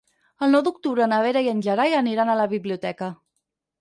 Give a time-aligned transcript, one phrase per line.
[0.45, 3.11] El nou d'octubre na Vera i en Gerai aniran a la biblioteca.